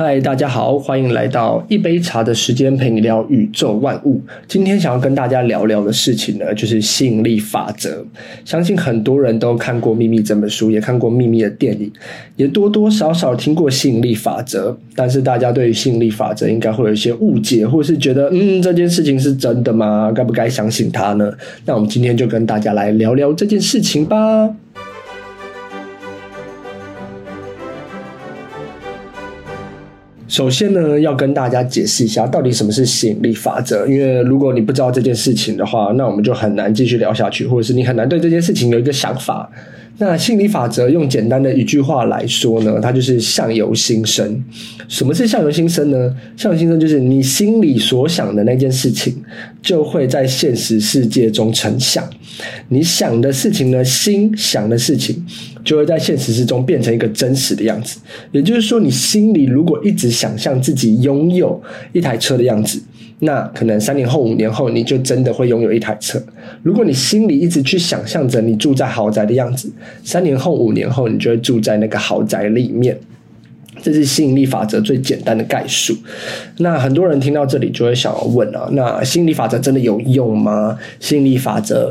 [0.00, 4.22] 嗨，大家好，欢迎来到一杯茶的时间，陪你聊宇宙万物。
[4.46, 8.06] 今天想要跟大家聊聊的事情呢，就是吸引力法则。
[8.44, 11.90] 相信很多人都看过《秘密》这本书，也看过《秘密》的电影，
[12.36, 14.78] 也多多少少听过吸引力法则。
[14.94, 20.12] 但是大家对于吸引力法则应该会有一些误解，或是觉得，嗯，这件事情是真的吗？
[20.14, 21.32] 该不该相信它呢？
[21.64, 24.48] 那我们今天就跟大家来聊聊这件事情吧。
[30.38, 33.84] 首先呢，要跟大家解释一下，到底什么是吸引力法则。
[33.88, 39.50] 因为如果你不知道这件事情的话，那我们就很难继续聊下去，或者是你很难对这件事情有一个想法。
[40.00, 44.40] 那吸引力法则用简单的一句话来说呢，它就是相由心生。
[44.86, 46.14] 什么是相由心生呢？
[46.36, 49.12] 相由心生就是你心里所想的那件事情，
[49.60, 52.08] 就会在现实世界中成像。
[52.68, 55.20] 你想的事情呢，心想的事情。
[55.68, 58.00] 就会在现实之中变成一个真实的样子。
[58.32, 62.80] 也就是说，你心里如果一直想象自己拥有一台车的样子，
[63.18, 66.18] 那可能三年后、五年后，你就真的会拥有一台车。
[66.62, 69.70] 如果你心里一直去想象着你住在豪宅的样子，
[70.02, 72.98] 三年后、五年后，你就会住在那个豪宅里面。
[73.82, 75.94] 这是吸引力法则最简单的概述。
[76.56, 80.78] 那很多人听到这里就会想要问啊，那吸引力法则真的有用吗？
[80.98, 81.90] 吸引力法则。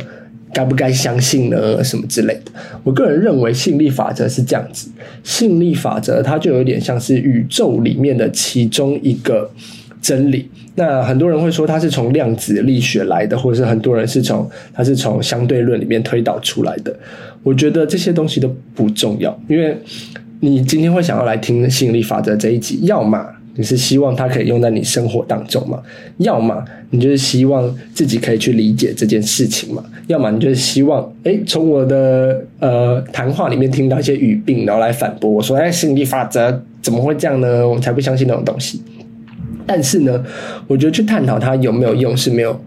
[0.53, 1.83] 该不该相信呢？
[1.83, 2.51] 什么之类的？
[2.83, 4.89] 我个人认为吸引力法则是这样子，
[5.23, 9.49] 吸引力法则它就有点像是宇宙里面的其中一个
[10.01, 10.49] 真理。
[10.75, 16.95] 那很多人会说它是从量子力学来的，或者是很多人是从它是从相对论里面推导出来的。
[17.43, 19.77] 我觉得这些东西都不重要，因为
[20.39, 23.25] 你今天会想要来听吸引力法则这一集，要么。
[23.57, 25.81] 你是希望它可以用在你生活当中吗？
[26.17, 29.83] 要么你就是希望自己可以去理解这件事情嘛？
[30.07, 37.67] 要么你就是希望，诶，从我的呃谈话里面听到一些语病，然后来反驳我说，哎，吸引力法则怎么会这样呢？
[37.67, 38.81] 我才不相信那种东西。
[39.65, 40.23] 但是呢，
[40.67, 42.57] 我觉得去探讨它有没有用是没有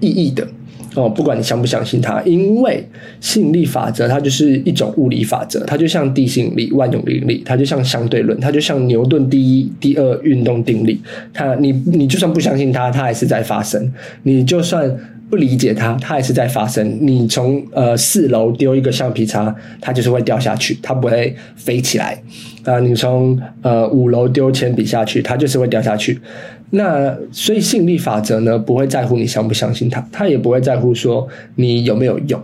[0.00, 0.46] 意义的。
[0.94, 2.86] 哦，不管你相不相信它，因为
[3.20, 10.98] 吸引力法则它就是一种物理法则，它就像地心引力、万有引力，它就像相对论，它就像牛顿第一、第二运动定律。
[11.32, 13.80] 它，你你就算不相信它，它还是在发生；
[14.22, 14.94] 你就算
[15.32, 16.98] 不理解它，它还是在发生。
[17.00, 22.22] 你从呃四楼丢一个橡皮擦，它就是会掉下去，它不会飞起来。
[22.64, 26.20] 啊、你从呃五楼丢铅笔下去，它就是会掉下去。
[26.68, 32.38] 那所以吸引力法则呢，不会在乎你相不相信它，它也不会在乎说你有没有用。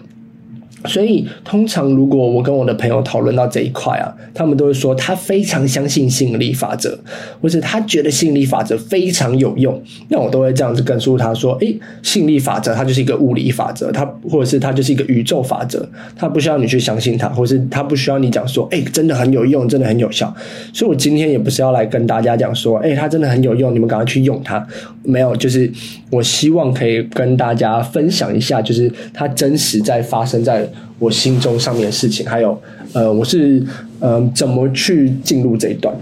[0.85, 6.97] 所以，通常如果我跟我的朋友讨论到这一块啊，他们都会说他非常相信吸引力法则，
[7.41, 9.83] 或是他觉得吸引力法则非常有用。
[10.09, 15.85] 那我都会这样子告诉他说：“诶，吸引力法则它就是一个物理法则，它或者是它就是一个宇宙法则，
[16.15, 20.33] 它不需要你去相信它，或是它不需要你讲说，诶，真的很有用，真的很有效。”
[20.73, 24.65] 所以，我今天也不是要来跟大家讲说，诶，它真的很有用，你们赶快去用它。
[25.03, 25.69] 没有，就是
[26.11, 30.68] 我希望可以跟大家分享一下，就是它真实在发生在。
[30.99, 32.61] 我心中上面的事情，还有，
[32.93, 33.63] 呃，我是
[34.01, 35.95] 呃怎么去进入这一段？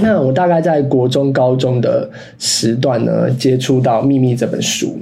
[0.00, 2.08] 那我大概在国中、高中的
[2.38, 4.96] 时段呢，接触到《秘密》这本书。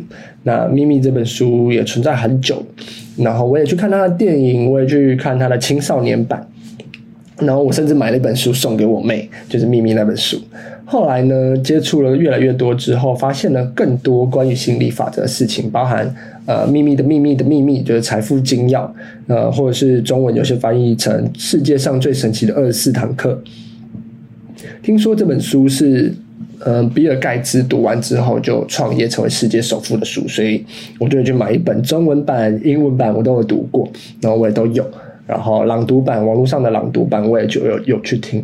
[0.45, 2.65] 那《秘密》这本书也存在很久，
[3.19, 6.49] 然后我也去看他的电影，我也去看他的青少年版。
[7.39, 10.41] 然后我甚至买了一本书送给我妹，就是《秘密》那本书。
[10.91, 16.17] 后来呢，接触了越来越多之后，发现了更多关于心理法则的事情，包含
[16.47, 18.91] 呃《秘密的秘密的秘密》，就是财富精要，
[19.27, 23.39] 呃，或者是中文有些翻译成世界上最神奇的二十四堂课。
[24.83, 26.11] 听说这本书是
[26.61, 30.65] 呃比尔盖茨读完之后就创业成为世界首富的书，所以
[30.99, 33.87] 我就去买一本中文版、英文版，我都有读过，
[34.23, 34.83] 然后我也都有。
[35.27, 38.43] 然后朗读版，网络上的朗读版我也就有有去听，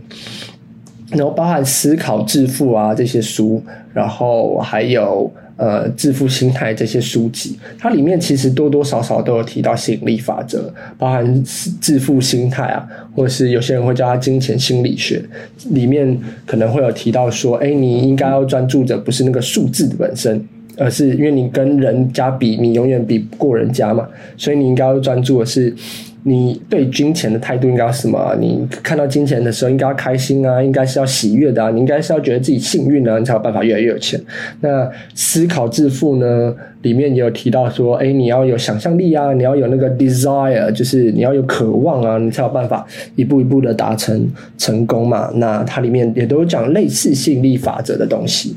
[1.14, 11.44] 然后包含思考致富啊这些书，然后还有呃致富心态这些书籍，它里面其实多多少少都有提到吸引力法则，包含
[11.80, 15.22] 致富心态啊，或者是有些人会叫它金钱心理学，
[15.70, 20.44] 里面可能会有提到说，哎，你应该要专注的不是那个数字的本身，
[20.76, 25.75] 而是因为你跟人家比，你永远比不过人家嘛，所以你应该要专注的是。
[26.26, 28.35] 你对金钱的态度应该要什么？
[28.41, 34.19] 你看到金钱的时候应该要开心啊，应该是要喜悦的啊，你应该是要觉得自己幸运啊，你才有办法越来越有钱。
[34.61, 36.55] 那思考致富呢？
[36.81, 42.87] 里面也有提到说，哎，你要有想象力啊，你要有那个 desire，就是你要有渴望啊，你才有办法
[43.17, 44.27] 一步一步的达成
[44.59, 45.31] 成功嘛。
[45.37, 48.56] 那它里面也都有讲类似吸引力法则的东西。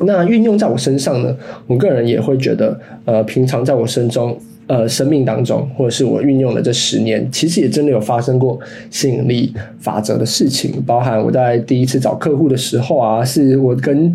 [0.00, 1.36] 那运用在我身上呢，
[1.66, 4.36] 我个人也会觉得，呃，平常在我身中。
[4.66, 8.56] 呃生命当中，或者是我运用的这十年，其实也真的有发生过
[8.88, 10.80] 吸引力法则的事情。
[10.86, 14.14] 包含我在第一次找客户的时候啊，是我跟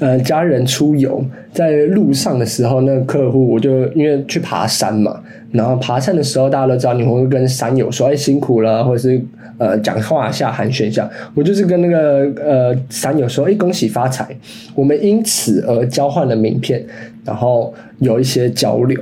[0.00, 5.18] 呃家人出游，在路上的时候，那个客户我就因为去爬山嘛，
[5.52, 9.22] 然后爬山的时候，大家都知道你会跟山友说：“哎，辛苦了。”或者是
[9.58, 11.08] 呃讲话下寒暄一下。
[11.34, 14.36] 我就是跟那个呃山友说：“哎，恭喜发财。”
[14.74, 16.84] 我们因此而交换了名片，
[17.24, 18.98] 然后有一些交流。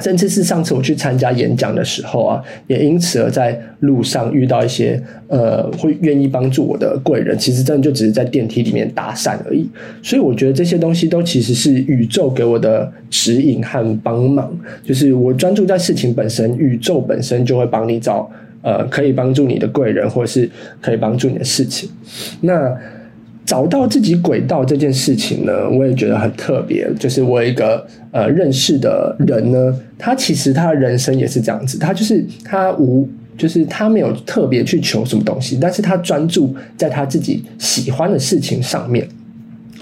[0.00, 9.68] 甚至是上次我去参加演讲的时候啊，也因此而在路上遇到一些呃会愿意帮助我的贵人，其实真的就只是在电梯里面搭讪而已。
[10.02, 14.50] 所以我觉得这些东西都其实是宇宙给我的指引和帮忙，
[14.82, 18.30] 就是我专注在事情本身，宇宙本身就会帮你找
[18.62, 20.50] 呃可以帮助你的贵人，或者是
[20.80, 21.88] 可以帮助你的事情。
[22.40, 22.76] 那。
[23.44, 26.90] 找到自己轨道这件事情呢，我也觉得很特别。
[26.98, 39.06] 就是我有一个呃认识的人呢，他其实他的人生也是这样子，他就是他无，就是他没有特别去求什么东西，但是他专注在他自己喜欢的事情上面。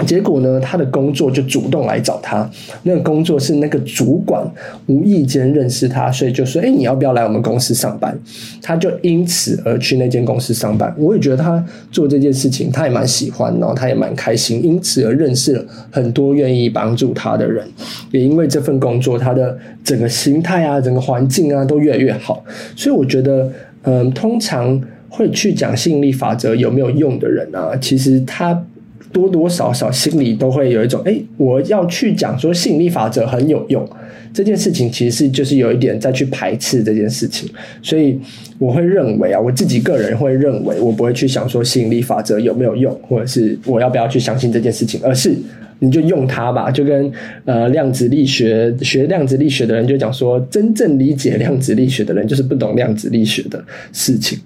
[0.04, 2.49] 结果呢，他的工作就主动来找他。
[2.82, 4.44] 那个工作是那个主管
[4.87, 8.16] 无意间认识他，所以就说：“哎，你要不要来我们公司上班？”
[8.62, 10.94] 他就因此而去那间公司上班。
[10.99, 17.66] 我也觉得他做这件事情，他也蛮喜欢，然后他也蛮开心，因此而认识了很多愿意帮助他的人。
[18.10, 22.44] 也因为这份工作，他的整个心态啊，整个环境啊，都越来越好。
[22.76, 23.50] 所以我觉得，
[23.82, 28.64] 嗯，通常会去讲吸引力法则有没有用的人啊，其实他。
[29.12, 33.87] 多多少少心里都会有一种，哎，我要去讲说吸引力法则很有用。
[34.35, 37.47] 这件事情，其实是就是有一点再去排斥这件事情，
[37.82, 38.19] 所以
[38.59, 45.37] 我会认为啊，我自己个人会认为，我不会去想说吸引力法则有没有用，或者是我要不要去相信这件事情，而是
[45.81, 47.12] 你就用它吧，就跟
[47.44, 53.62] 呃量子力学学量子力学的人就讲说，真正理解量子力学的人就是不懂量子力学的
[53.93, 54.38] 事情。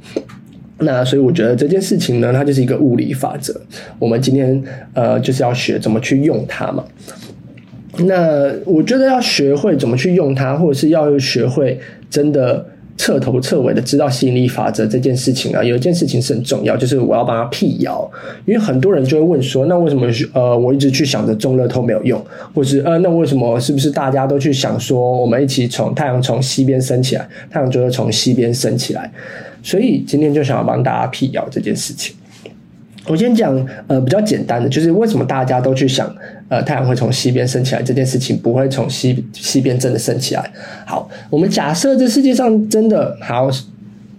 [0.79, 3.59] 那所以我觉得这件事情呢，它就是一个物理法则。
[3.99, 4.63] 我们今天
[4.93, 6.85] 呃就是要学怎么去用它嘛。
[7.99, 11.81] 那我觉得要学会怎么去用它，或者是要学会
[12.11, 18.11] 真的彻头彻尾的知道吸引力法则这件事情啊，有一件事情是很重要，就是我要帮他辟谣。
[18.47, 29.11] 因为很多人就会问说，那为什么呃我一直去想着中乐透没有用，或是呃那为什么是不是大家都去想说我们一起从太阳从西边升起来，太阳就会从西边升起来？
[29.63, 32.17] 所以今天就想要帮大家辟谣这件事情。
[33.09, 33.55] 我先讲
[33.87, 36.13] 呃比较简单的，就是为什么大家都去想
[36.49, 40.51] 呃太阳会从西边升起来这件事情，不会从西西边真的升起来。
[40.85, 43.51] 好，我们假设这世界上真的好，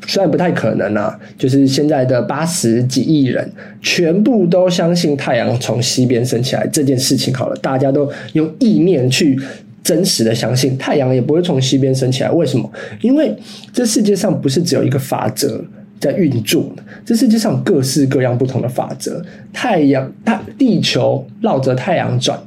[0.06, 3.52] 虽然不太可能啊，就是现在的八十几亿人
[3.82, 9.40] 全部都相信太阳从西边升起来这件事情好了，大家都用意念去。
[9.84, 12.70] 真实的相信太阳也不会从西边升起来，为什么？
[13.00, 13.34] 因为
[13.72, 15.64] 这世界上不是只有一个法则
[16.00, 16.72] 在运作，
[17.06, 19.24] 这世界上各式各样不同的法则。
[19.52, 22.40] 太阳、大地球绕着太阳转。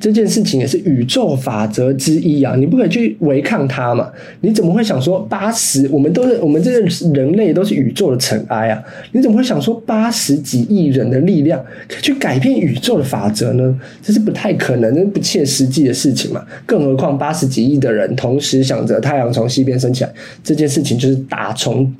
[0.00, 2.54] 这件事情也是宇宙法则之一啊！
[2.54, 4.08] 你不可以去违抗它嘛？
[4.42, 5.88] 你怎么会想说八十？
[5.90, 6.80] 我们都是我们这个
[7.12, 8.80] 人类都是宇宙的尘埃啊！
[9.10, 13.76] 你怎么会想说八十几亿人的力量可去改变宇宙的法则呢？
[14.00, 16.46] 这是不太可能、这是不切实际的事情嘛！
[16.64, 20.12] 更何况八十几亿的人同时想着太阳从西边升起来，
[20.44, 21.92] 这件事情就是打从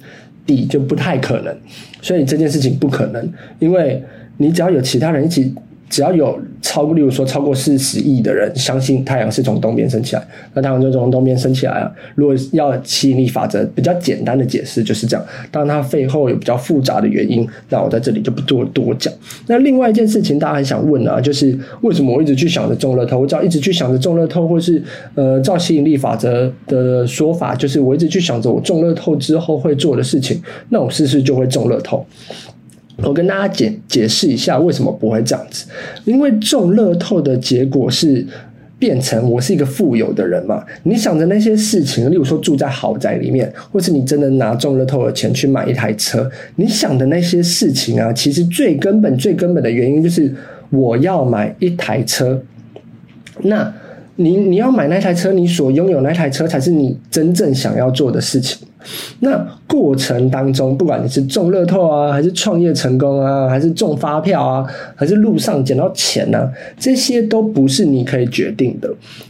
[0.49, 1.57] 底就不太可能。
[2.03, 4.03] 所以这件事情不可能，因为
[4.39, 5.55] 你只要有其他人一起。
[5.89, 10.23] 只要有超，例如说超过四十亿的人相信太阳是从东边升起来，
[10.55, 11.91] 那太阳就从东边升起来啊。
[12.15, 19.13] 如果要吸引力法则比较简单的解释就是这样，当然它背后有比较复杂的原因，那我在这里就不做多讲。
[19.47, 23.19] 那另外一件事情，大家很想问啊，就是为什么我一直去想着中乐透？
[23.19, 24.83] 我只要一直去想着中乐透，或是
[25.15, 32.05] 呃，照吸引力法则的说法，就是我一直去想着我中乐透之后会做的事情，那我是不是就会中乐透？
[33.05, 35.67] 我跟大家解解释一下为什么不会这样子，
[36.05, 38.25] 因为中乐透的结果是
[38.79, 40.63] 变成我是一个富有的人嘛。
[40.85, 50.33] 你想着那些事情，例如说住在豪宅里面，或是你真的拿中乐透的钱去买一台车，你想的那些事情啊，其实最根本、最根本的原因就是
[50.71, 52.41] 我要买一台车。
[53.41, 53.73] 那
[54.17, 58.68] 你你要买那台车，你所拥有那台车才是你真正想要做的事情。
[59.21, 68.89] 那过程当中，不管你是中乐透啊，还是创业成功啊，还是中发票啊，还是路上捡到钱啊，这些都不是你可以决定的，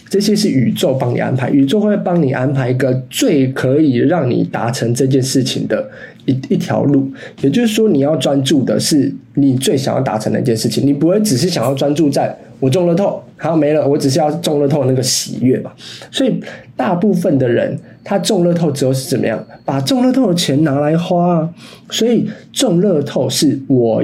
[0.08, 5.88] 这些是宇宙帮你安排，宇宙会帮你安排一个最可以让你达成这件事情的
[6.26, 7.10] 一一条路。
[7.40, 15.70] 也就是说，你要专注的是你最想要达成的一件事情，你不会只是想要专注在我中乐透，好没了，我只是要中乐透那个喜悦嘛。
[16.10, 16.40] 所以
[16.76, 19.38] 大部分的人，他中乐透之后是怎么样？
[19.66, 21.54] 把中乐透的钱拿来花啊。
[21.90, 24.02] 所以中乐透是我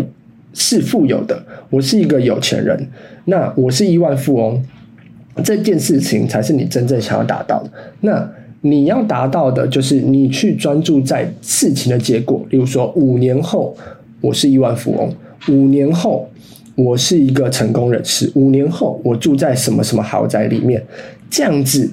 [0.52, 2.86] 是富有的，我是一个有钱人，
[3.24, 4.62] 那我是亿万富翁，
[5.42, 7.70] 这件事情才是你真正想要达到的。
[8.02, 8.30] 那
[8.60, 13.74] 你要达到的就是你去专注在事情的结果，例如说五年后
[14.20, 15.10] 我是亿万富翁，
[15.48, 16.28] 五年后。
[16.76, 20.84] 我是一个成功人士，五年后我住在什么什么豪宅里面，
[21.30, 21.88] 这样子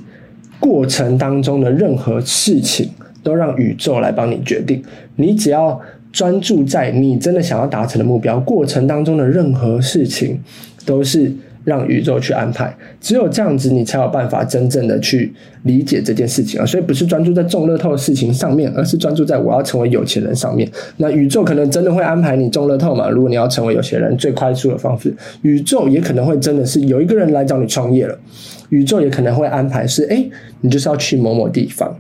[0.61, 2.89] 过程当中的任何事情
[3.21, 4.81] 都让宇宙来帮你决定。
[5.17, 5.77] 你只要
[6.13, 10.39] 专注在你真的想要达成的目标，过程当中的任何事情
[10.85, 11.29] 都是。
[11.63, 15.31] 让宇宙去安排，只有这样子，你才有办法真正的去
[15.63, 16.65] 理解这件事情啊！
[16.65, 20.67] 所以不是专注在中乐透的事情上面，而是专注在我要成为有钱人上面。
[20.97, 23.09] 那宇宙可能真的会安排你中乐透嘛？
[23.09, 28.17] 如果你要成为有钱人，最快速的方式，宇宙也可能会真的是有一个人来找你创业了，
[28.69, 30.25] 宇宙也可能会安排是，哎，
[30.61, 31.95] 你就是要去某某地方。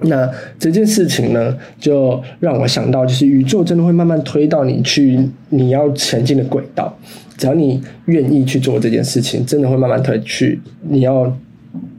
[0.00, 5.18] 那这件事情呢，就让我想到，就是宇宙真的会慢慢推到你去
[5.50, 6.96] 你要前进的轨道。
[7.38, 11.32] 只要你愿意去做这件事情，真的会慢慢推去你要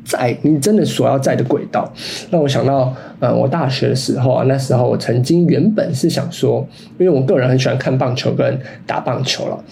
[0.03, 1.91] 在你真的所要在的轨道。
[2.29, 6.67] 让我想到，呃，我大学的时候啊，那时候我曾经原本是想说，
[6.99, 9.63] 因为我个人很喜欢看棒球跟打棒球了，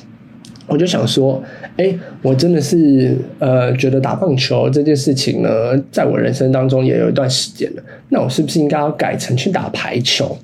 [0.68, 1.44] 我就想说，
[1.76, 5.50] 哎，我真的是呃觉得打棒球这件事情呢，
[5.92, 10.38] 在我人生当中也有一段时间了，那我是不是应该要改成去打排球？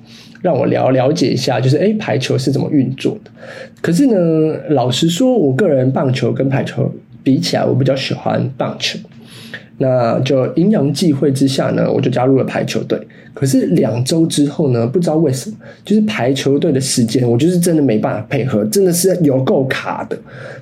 [0.44, 3.30] 让我了了解一下，就是诶，排球是怎么运作的？
[3.80, 4.14] 可是呢，
[4.68, 8.98] 老实说，我个人棒球跟排球比起来，我比较喜欢棒球。
[9.78, 12.98] 那就阴阳际会之下呢，我就加入了排球队。
[13.34, 20.16] 可是两周之后呢，不知道为什么，就是排球队的时间，我就是真的没办法配合，真的是有够卡的。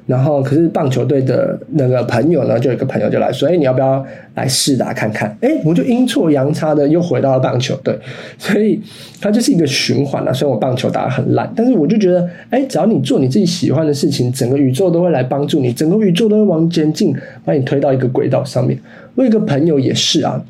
[0.07, 7.97] 然后，可是棒球队的那个朋友呢，就有一个朋友就来说：“哎，你要不要来试打看看？”哎，我就阴错阳差的又回到了棒球队，
[8.39, 8.81] 所以
[9.21, 10.33] 它就是一个循环了。
[10.33, 17.15] 虽然我棒球打得很烂，但是我就觉得，哎，只要你做你自己喜欢的事情，整个宇宙都会来帮助你，整个宇宙都会往前进，
[17.45, 18.77] 把你推到一个轨道上面。
[19.15, 20.43] 我有一个朋友也是啊。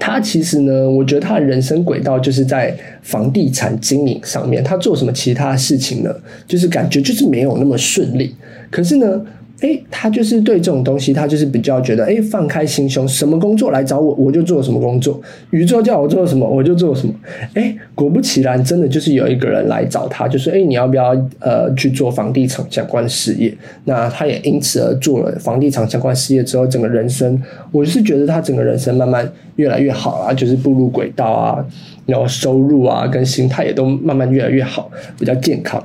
[0.00, 4.64] 他其实呢，我觉得他的人生轨道就是在房地产经营上面。
[4.64, 6.14] 他做什么其他事情呢？
[6.46, 8.34] 就是感觉就是没有那么顺利。
[8.70, 9.20] 可是呢，
[9.62, 15.20] 诶，他就是对这种东西，他就是比较觉得，诶，放开心胸，什么工作来找我，我就做什么工作。
[15.50, 17.14] 宇宙叫我做什么，我就做什么。
[17.54, 23.56] 诶，果不其然，真的就是有一个人来找他，就说，诶，你要不要呃去做房地产相关事业？
[23.84, 27.40] 那他也因此而做了房地产相关事业之后，整个人生，
[27.70, 31.64] 我是觉得他整个人生慢慢越来越好啊，就是步入轨道啊，
[32.04, 35.80] 然后收入啊跟心态也都慢慢越来越好，比较健康。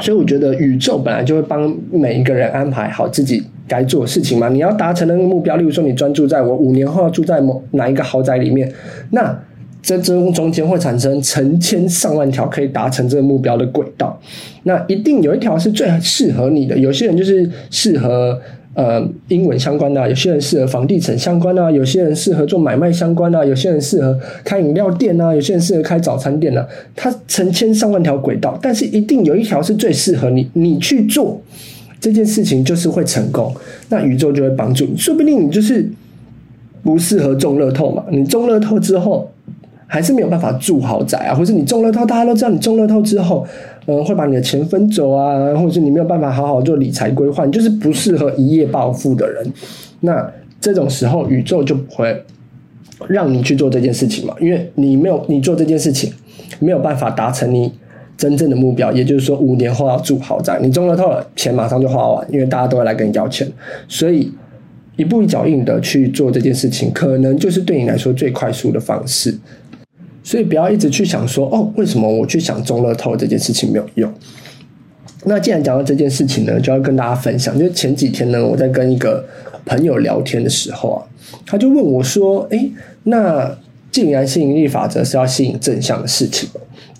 [0.00, 4.48] 所以我觉得宇宙本来就会帮每一个人安排好自己该做的事情嘛。
[4.48, 8.70] 你要达成那个目标，例如说你专注在我五年后要住在某哪一个豪宅里面，
[9.10, 9.38] 那
[9.82, 14.20] 这中中间会产生成千上万条可以达成这个目标的轨道，
[14.64, 16.76] 那一定有一条是最适合你的。
[16.78, 18.40] 有些人就是适合。
[18.74, 26.66] 呃，英文相关的，有些人适合房地产相关的啊，有些人适合做买卖相关的啊，有些人适合开饮料店啊，有些人适合开早餐店啊。
[26.96, 31.40] 它成千上万条轨道，但是一定有一条是最适合你，你去做
[32.00, 33.54] 这件事情就是会成功。
[33.90, 35.88] 那宇宙就会帮助你，说不定你就是
[36.82, 38.04] 不适合中乐透嘛。
[38.10, 39.30] 你中乐透之后，
[39.94, 43.46] 还是没有办法住豪宅啊，或者你中乐透，大家都知道你中乐透之后。
[43.86, 49.46] 嗯，会把你的钱分走啊，或者是你没有办法好好做理财规划，你就是不适合一夜暴富的人。
[50.00, 52.24] 那这种时候，宇宙就不会
[53.06, 56.12] 让你去做这件事情嘛，因为你没有你做这件事情，
[56.58, 57.70] 没有办法达成你
[58.16, 63.46] 真正的目标，也就是说五年后要住豪宅，你中了透了，钱马上就花完，因为大家都会来跟你要钱，
[63.86, 64.32] 所以
[64.96, 69.38] 一步一脚印的去做这件事情，可能就是对你来说最快速的方式。
[70.24, 74.12] 所以不要一直去想说哦，为什么我去想中乐透这件事情没有用？
[75.26, 77.58] 那既然讲到这件事情呢，就要跟大家分享。
[77.58, 79.24] 就前几天呢，我在跟一个
[79.64, 81.00] 朋友聊天的时候啊，
[81.46, 82.70] 他就问我说：“诶，
[83.04, 83.56] 那
[83.90, 86.48] 既然吸引力法则是要吸引正向的事情，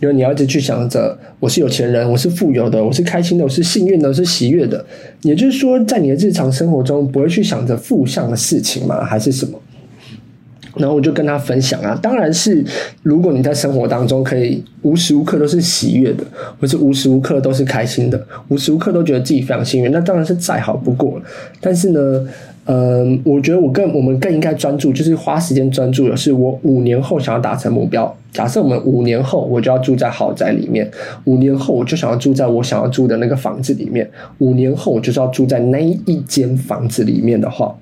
[0.01, 4.85] 因为你要一直去想着我是有钱人，我是富有的，我是开心的，我是幸运的，我是喜悦的。
[5.23, 9.05] 也就是说，在你的日常生活中，不会去想着负向的事情吗？
[9.05, 9.59] 还是什么？”
[10.77, 12.65] 然后我就跟他分享啊，当然是
[13.03, 16.25] 如果你在生活当中可以无时无刻都是喜悦的，
[16.61, 21.25] 或是无时无刻都是开心的，无时无刻都觉得自己非常幸运，那当然是再好不过了。
[21.61, 22.27] 但是呢，
[22.67, 28.15] 嗯，我觉得我更我们更应该专注，就是花时间专注的是我五年后想要达成目标。
[28.33, 30.91] 假设我们五年后我就要住在豪宅里面，
[31.25, 37.73] 五年后我就想要住在我想要住的那个房子里面，五年后我就是要住在那一间房子里面的话，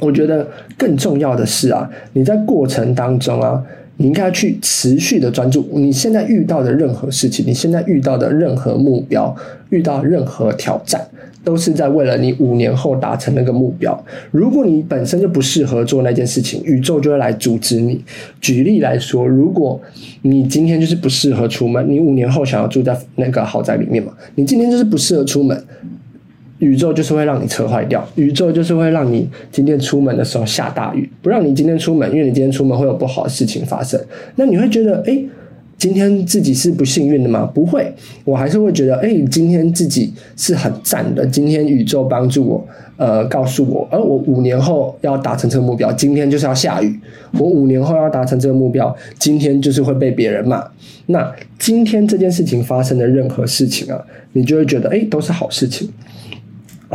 [0.00, 3.62] 我觉得更重要的是啊，你在过程当中啊。
[4.00, 9.34] 你应该去持续的专注，你现在遇到的任何事情，你现在遇到的任何目标，
[9.70, 11.04] 遇到任何挑战，
[11.42, 14.00] 都是在为了你五年后达成那个目标。
[14.30, 18.00] 如果你本身就不适合做那件事情，宇宙就会来阻止你。
[18.40, 19.80] 举例来说，如果
[20.22, 25.60] 你今天就是不适合出门，你五年后想要住在那个豪宅里面嘛，你今天就是不适合出门。
[26.58, 34.00] 宇宙就是会让你车坏掉，宇宙就是会让你今天出门的时候下大雨，不让你今天出门，因为你今天出门会有不好的事情发生。
[34.36, 35.18] 那你会觉得，哎，
[35.76, 37.48] 今天自己是不幸运的吗？
[37.54, 37.92] 不会，
[38.24, 41.24] 我还是会觉得，哎，今天自己是很赞的。
[41.26, 46.98] 今天宇宙帮助我，呃，告诉我，而我五年后要达成这个目标，今天就是要下雨。
[47.38, 50.66] 我五年后要达成这个目标，今天就是会被别人骂。
[51.06, 55.88] 那今天这件事情发生的任何事情啊，你就会觉得，哎，都是好事情。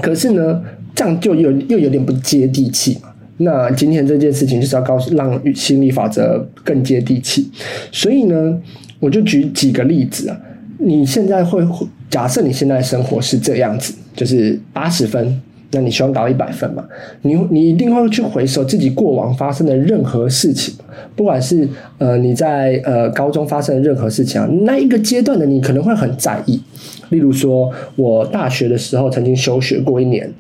[0.02, 0.62] 可是呢，
[0.96, 3.10] 这样就有又有点不接地气嘛。
[3.38, 7.50] 那今天这件事情就是要告诉让心理法则更接地气。
[7.92, 8.60] 所以呢，
[9.00, 10.40] 我就举几个例子啊。
[10.80, 11.66] 你现在会
[12.10, 15.42] 假设你现在生活是这样子，就是八十分，
[15.74, 16.84] 那你希望达到一百分嘛？
[17.22, 20.74] 你你一定会去回首自己过往发生的任何事情，
[21.16, 26.62] 不管是呃你在呃高中发生的任何事情啊，那一个阶段的你可能会很在意。
[27.10, 30.32] 例如说，我大学的时候曾经休学过一年，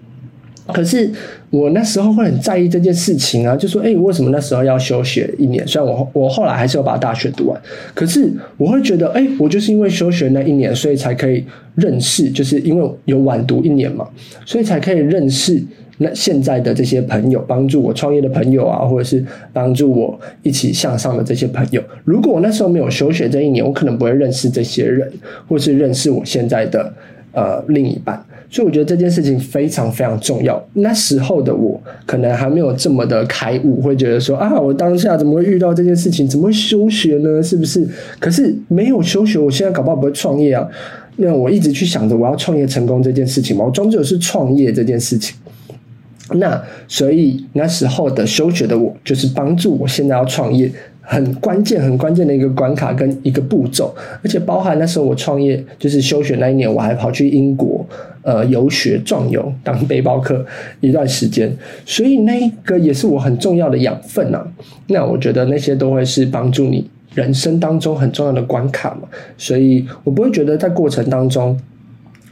[0.71, 1.11] 可是
[1.49, 5.67] 我那时候会很在意这件事情啊，就说，诶，为什么那时候要休学一年？
[5.67, 7.61] 虽然我我后来还是要把大学读完，
[7.93, 11.43] 可是我会觉得，诶，我就是因为休学那一年，所以才可以
[11.75, 14.07] 认识，就是因为有晚读一年嘛，
[14.45, 15.61] 所以才可以认识。
[15.99, 25.11] 那现在的这些朋友，帮助我创业的朋友啊，或者是帮助我一起向上的这些朋友，如果我那时候没有休学这一年，我可能不会认识这些人，
[25.47, 26.91] 或是认识我现在的
[27.31, 28.21] 呃另一半。
[28.53, 30.63] 所以我觉得这件事情非常非常重要。
[30.73, 36.27] 那时候的我可能还没有这么的开悟，会觉得说啊，我当下怎么会遇到这件事情？
[36.27, 37.41] 怎么会休学呢？
[37.41, 37.83] 是不是？
[38.19, 40.67] 可是没有休学，我现在搞不好不会创业啊。
[41.15, 45.35] 那我一直去想着我要创业成功这件事情嘛，我终究是创业这件事情。
[46.35, 50.71] 那所以那时候的休学的我，就是帮助我现在要创业
[51.05, 57.85] 很关键、很关键的一个关卡跟一个步骤，而且包含那时候我创业就是休学那一年，我还跑去英国
[58.21, 60.45] 呃游学壮游当背包客
[60.79, 61.53] 一段时间，
[61.85, 64.47] 所以那个也是我很重要的养分啊。
[64.87, 71.59] 那我觉得那些都会是帮助你人生当中很重要的关卡嘛，所以我不会觉得在过程当中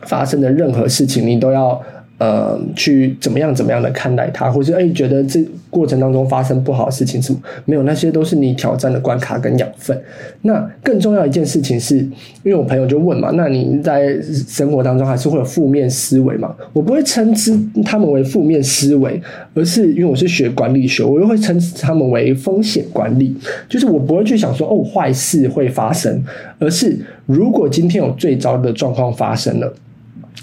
[0.03, 1.81] 发生的任何事情你都要。
[2.21, 9.99] 呃，去怎么样怎么样的看待它，或者哎觉得这过程当中发生不好的事情什么没有，那些都是你挑战的关卡跟养分。
[10.43, 12.11] 那更重要一件事情是，因
[12.51, 16.55] 为我朋友就问嘛，那你在生活当中还是会有负面思维嘛？
[16.73, 19.19] 我不会称之他们为负面思维，
[19.55, 23.35] 而是因为我是学管理学，我又会称之他们为风险管理。
[23.67, 26.23] 就是我不会去想说哦坏事会发生，
[26.59, 29.73] 而是如果今天有最糟的状况发生了，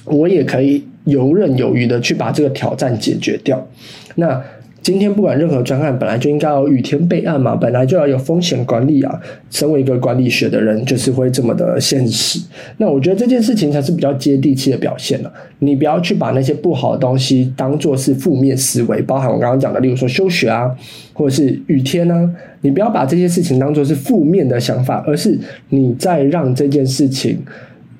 [0.06, 0.84] 我也可以。
[1.08, 3.66] 游刃有余的去把这个挑战解决掉。
[4.14, 4.42] 那
[4.80, 9.20] 今天不管任何专案，本来就应该有雨天备案嘛，本来就要有风险管理啊。
[9.50, 12.40] 身为一个管理学的人，就是会这么的现实。
[12.78, 15.32] 那我觉得这件事情才是比较接地气的表现了。
[15.58, 20.70] 你不要去把那些不好的东西当做是负面思维，包含我刚刚讲的，例如说休学啊，
[21.12, 22.30] 或者是雨天啊，
[22.62, 25.36] 你不要把这些事情当做是负面的想法，而是
[25.70, 27.38] 你在让这件事情。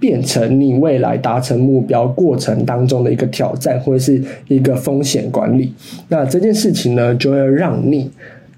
[0.01, 5.73] 变成你未来达成目标过程当中的一个挑战，或者是一个风险管理。
[6.09, 8.11] 那这件事情呢，就会让你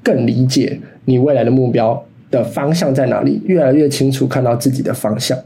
[0.03, 5.39] 更理解你未来的目标的方向在哪里，越来越清楚看到自己的方向。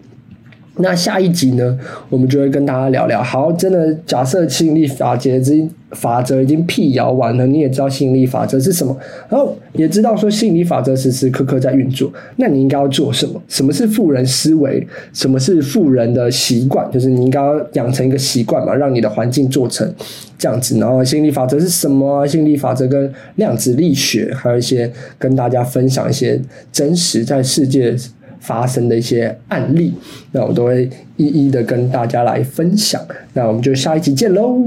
[0.78, 3.22] 那下一集呢，我们就会跟大家聊聊。
[3.22, 8.96] 好，真的假设吸引力法则之法则已经辟谣完了，你也知道吸引力法则是什么，
[9.28, 12.12] 然后也知道说吸引力法则时时刻刻在运作。
[12.37, 13.40] 那你应该要做什么？
[13.46, 14.84] 什么是富人思维？
[15.12, 16.90] 什么是富人的习惯？
[16.90, 19.88] 就是你应该要养成一个习惯嘛，让你的环境做成
[20.37, 20.76] 这样子。
[20.80, 22.26] 然后吸引力法则是什么？
[22.26, 26.40] 吸引力法则跟量子力学，还有一些跟大家分享一些
[26.72, 27.94] 真实在世界。
[28.44, 29.94] 发生的一些案例，
[30.33, 33.00] 那我都会一一的跟大家来分享。
[33.33, 34.61] 那我们就下一集见喽。